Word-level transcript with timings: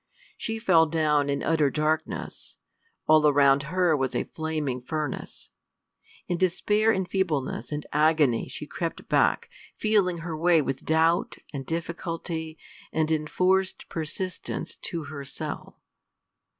She 0.35 0.57
fell 0.57 0.87
down 0.87 1.29
in 1.29 1.43
utter 1.43 1.69
darkness. 1.69 2.57
All 3.05 3.27
around 3.27 3.61
her 3.69 3.95
was 3.95 4.15
a 4.15 4.23
flaming 4.23 4.81
furnace. 4.81 5.51
In 6.27 6.39
despair 6.39 6.89
and 6.91 7.07
feebleness 7.07 7.71
and 7.71 7.85
agony 7.93 8.47
she 8.47 8.65
crept 8.65 9.07
back, 9.07 9.47
feeling 9.77 10.17
her 10.25 10.35
way 10.35 10.59
with 10.59 10.85
doubt 10.85 11.35
and 11.53 11.67
difficulty 11.67 12.57
and 12.91 13.11
enforced 13.11 13.89
persistence 13.89 14.75
to 14.77 15.03
her 15.03 15.23
cell. 15.23 15.79